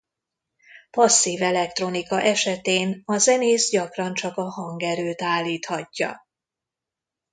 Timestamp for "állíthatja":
5.21-6.27